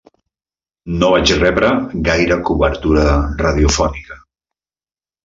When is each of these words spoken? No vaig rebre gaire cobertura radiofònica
No 1.01 1.09
vaig 1.15 1.33
rebre 1.41 1.69
gaire 2.07 2.37
cobertura 2.47 3.05
radiofònica 3.43 4.19